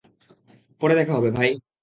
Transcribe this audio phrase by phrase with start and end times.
[0.81, 1.49] পরে দেখা হবে, ভাই।